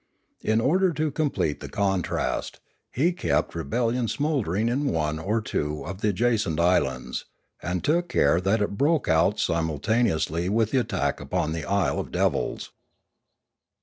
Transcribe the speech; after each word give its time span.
In 0.41 0.59
order 0.59 0.93
to 0.93 1.11
complete 1.11 1.59
the 1.59 1.69
contrast, 1.69 2.59
he 2.91 3.11
kept 3.11 3.53
re 3.53 3.63
bellion 3.63 4.09
smouldering 4.09 4.67
in 4.67 4.87
one 4.87 5.19
or 5.19 5.41
two 5.41 5.83
of 5.85 6.01
the 6.01 6.09
adjacent 6.09 6.59
islands, 6.59 7.25
and 7.61 7.83
took 7.83 8.09
care 8.09 8.41
that 8.41 8.63
it 8.63 8.79
broke 8.79 9.07
out 9.07 9.39
simultaneously 9.39 10.49
with 10.49 10.71
the 10.71 10.79
attack 10.79 11.19
upon 11.19 11.53
the 11.53 11.65
isle 11.65 11.99
of 11.99 12.11
devils. 12.11 12.71